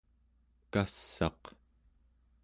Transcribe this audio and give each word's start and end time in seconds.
kass'aq 0.73 1.41